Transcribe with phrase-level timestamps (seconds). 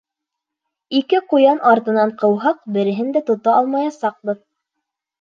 [0.99, 4.45] Ике ҡуян артынан ҡыуһаҡ, береһен дә тота алмаясаҡбыҙ!